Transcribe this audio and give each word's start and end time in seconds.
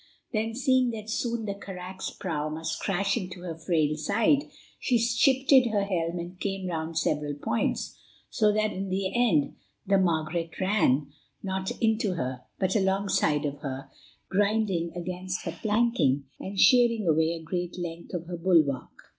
Then, 0.33 0.55
seeing 0.55 0.89
that 0.89 1.11
soon 1.11 1.45
the 1.45 1.53
carack's 1.53 2.09
prow 2.09 2.49
must 2.49 2.79
crash 2.81 3.15
into 3.17 3.41
her 3.41 3.53
frail 3.55 3.95
side, 3.95 4.45
she 4.79 4.97
shifted 4.97 5.67
her 5.67 5.83
helm 5.83 6.17
and 6.17 6.39
came 6.39 6.65
round 6.65 6.97
several 6.97 7.35
points, 7.35 7.99
so 8.27 8.51
that 8.51 8.73
in 8.73 8.89
the 8.89 9.13
end 9.13 9.57
the 9.85 9.99
Margaret 9.99 10.59
ran, 10.59 11.11
not 11.43 11.69
into 11.79 12.15
her, 12.15 12.41
but 12.57 12.75
alongside 12.75 13.45
of 13.45 13.59
her, 13.59 13.91
grinding 14.27 14.91
against 14.95 15.43
her 15.43 15.51
planking, 15.61 16.23
and 16.39 16.59
shearing 16.59 17.07
away 17.07 17.33
a 17.33 17.43
great 17.43 17.77
length 17.77 18.15
of 18.15 18.25
her 18.25 18.37
bulwark. 18.37 18.89